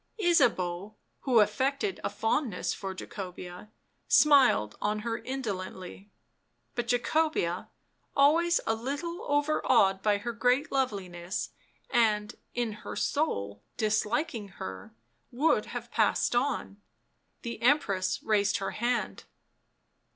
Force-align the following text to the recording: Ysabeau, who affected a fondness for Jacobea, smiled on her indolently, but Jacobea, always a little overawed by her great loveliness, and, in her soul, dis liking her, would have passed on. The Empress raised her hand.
Ysabeau, 0.19 0.95
who 1.19 1.41
affected 1.41 1.99
a 2.03 2.09
fondness 2.09 2.73
for 2.73 2.95
Jacobea, 2.95 3.69
smiled 4.07 4.75
on 4.81 5.01
her 5.01 5.19
indolently, 5.19 6.09
but 6.73 6.87
Jacobea, 6.87 7.69
always 8.17 8.59
a 8.65 8.73
little 8.73 9.21
overawed 9.29 10.01
by 10.01 10.17
her 10.17 10.31
great 10.33 10.71
loveliness, 10.71 11.51
and, 11.91 12.33
in 12.55 12.71
her 12.81 12.95
soul, 12.95 13.61
dis 13.77 14.03
liking 14.03 14.47
her, 14.57 14.95
would 15.31 15.67
have 15.67 15.91
passed 15.91 16.35
on. 16.35 16.81
The 17.43 17.61
Empress 17.61 18.23
raised 18.23 18.57
her 18.57 18.71
hand. 18.71 19.25